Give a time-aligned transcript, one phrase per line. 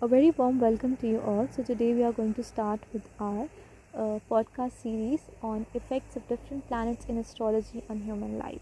[0.00, 1.48] A very warm welcome to you all.
[1.50, 3.48] So, today we are going to start with our
[3.92, 8.60] uh, podcast series on effects of different planets in astrology on human life.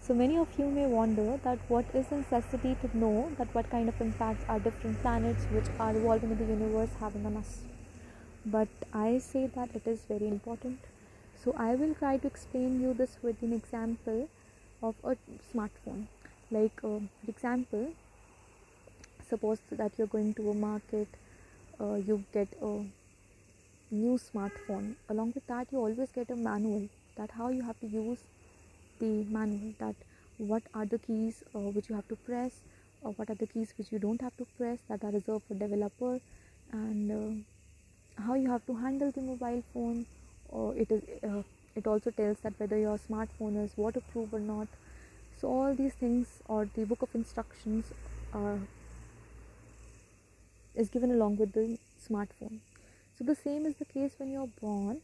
[0.00, 3.70] So, many of you may wonder that what is the necessity to know that what
[3.70, 7.60] kind of impacts are different planets which are evolving in the universe having on us.
[8.44, 10.80] But I say that it is very important.
[11.44, 14.28] So, I will try to explain you this with an example
[14.82, 15.16] of a
[15.54, 16.06] smartphone.
[16.50, 17.92] Like, uh, for example,
[19.30, 21.08] suppose that you're going to a market
[21.80, 22.72] uh, you get a
[23.90, 24.94] new smartphone.
[25.08, 28.18] Along with that you always get a manual that how you have to use
[29.00, 29.94] the manual that
[30.38, 32.60] what are the keys uh, which you have to press
[33.02, 35.54] or what are the keys which you don't have to press that are reserved for
[35.54, 36.18] developer
[36.72, 40.06] and uh, how you have to handle the mobile phone
[40.48, 41.42] or it is uh,
[41.76, 44.68] it also tells that whether your smartphone is waterproof or not.
[45.40, 47.86] So all these things or the book of instructions
[48.34, 48.58] are
[50.74, 52.60] is given along with the smartphone.
[53.18, 55.00] So the same is the case when you are born.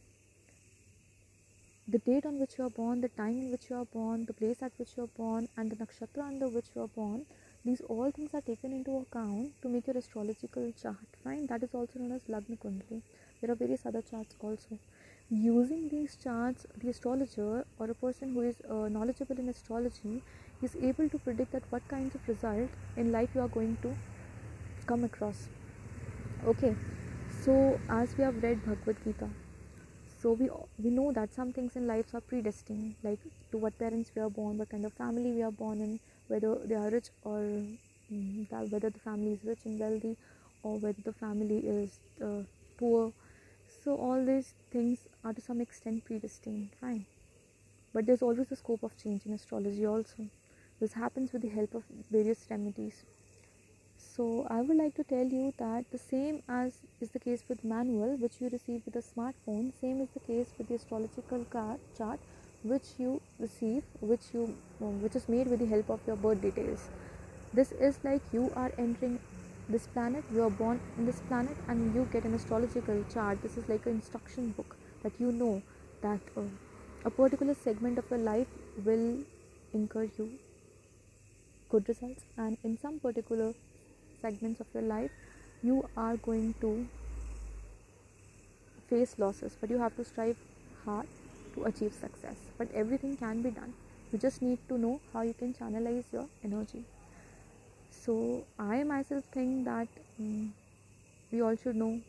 [1.87, 4.33] The date on which you are born, the time in which you are born, the
[4.33, 7.25] place at which you are born, and the nakshatra under which you are born,
[7.63, 11.07] these all things are taken into account to make your astrological chart.
[11.23, 13.01] Fine, that is also known as Lagna Kundali.
[13.39, 14.79] There are various other charts also.
[15.29, 20.23] Using these charts, the astrologer or a person who is uh, knowledgeable in astrology
[20.61, 23.93] is able to predict that what kinds of result in life you are going to
[24.85, 25.49] come across
[26.45, 26.75] okay.
[27.29, 29.27] So as we have read bhagavad gita
[30.21, 30.49] so we
[30.83, 33.19] we know that some things in life are predestined like
[33.51, 35.99] to what parents we are born what kind of family we are born in
[36.29, 37.39] whether they are rich or
[38.13, 40.15] mm, whether the family is rich and wealthy
[40.63, 42.43] or whether the family is uh,
[42.77, 43.11] poor.
[43.83, 47.05] So all these things are to some extent predestined fine.
[47.93, 50.27] But there's always a scope of change in astrology also.
[50.79, 53.03] This happens with the help of various remedies
[54.17, 57.63] so i would like to tell you that the same as is the case with
[57.63, 61.79] manual which you receive with a smartphone same is the case with the astrological card
[61.97, 62.19] chart
[62.63, 64.43] which you receive which you
[64.81, 66.89] um, which is made with the help of your birth details.
[67.53, 69.19] This is like you are entering
[69.69, 73.41] this planet you are born in this planet and you get an astrological chart.
[73.41, 75.61] This is like an instruction book that you know
[76.01, 76.41] that uh,
[77.05, 78.47] a particular segment of your life
[78.83, 79.17] will
[79.73, 80.31] incur you
[81.69, 83.53] good results and in some particular
[84.21, 85.11] segments of your life
[85.63, 86.87] you are going to
[88.89, 90.37] face losses but you have to strive
[90.85, 91.07] hard
[91.57, 92.37] to achieve success.
[92.57, 93.73] But everything can be done.
[94.11, 96.83] You just need to know how you can channelize your energy.
[97.91, 99.87] So i myself think that
[100.19, 100.53] um,
[101.31, 101.99] we all should know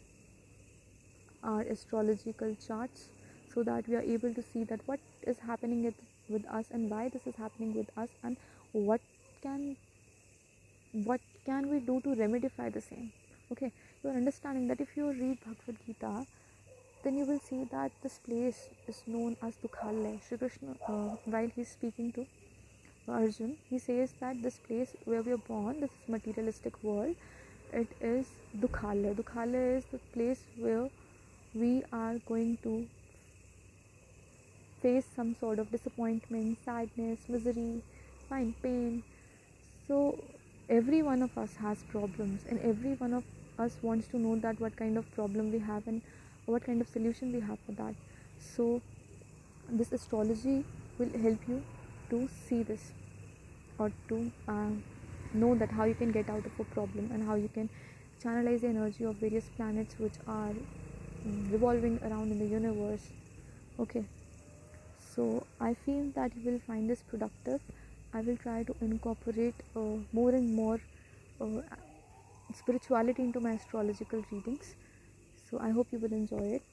[1.42, 3.08] our astrological charts
[3.54, 5.94] so that we are able to see that what is happening with,
[6.28, 8.36] with us and why this is happening with us and
[8.72, 9.00] what
[9.42, 9.76] can
[10.92, 13.12] what can we do to remedify the same?
[13.52, 13.72] Okay
[14.02, 16.26] you are understanding that if you read bhagavad gita
[17.02, 21.50] then you will see that this place is known as dukhalaya Shri Krishna uh, while
[21.54, 22.26] he is speaking to
[23.08, 27.16] Arjun he says that this place where we are born this is materialistic world
[27.72, 28.26] it is
[28.64, 30.88] dukhalaya dukhalaya is the place where
[31.54, 32.86] we are going to
[34.82, 37.82] face some sort of disappointment sadness misery
[38.28, 39.02] fine pain.
[39.86, 40.18] So
[40.68, 43.24] every one of us has problems and every one of
[43.58, 46.02] us wants to know that what kind of problem we have and
[46.46, 47.94] what kind of solution we have for that.
[48.38, 48.80] So
[49.70, 50.64] this astrology
[50.98, 51.62] will help you
[52.10, 52.92] to see this
[53.78, 54.70] or to uh,
[55.34, 57.68] know that how you can get out of a problem and how you can
[58.22, 60.52] channelize the energy of various planets which are
[61.50, 63.08] revolving around in the universe.
[63.78, 64.04] Okay.
[65.14, 67.60] So i feel that you will find this productive
[68.12, 70.80] I will try to incorporate uh, more and more
[71.40, 71.62] uh,
[72.52, 74.76] spirituality into my astrological readings.
[75.36, 76.64] So I hope you will enjoy it.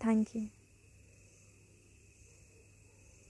[0.00, 0.50] Thank you.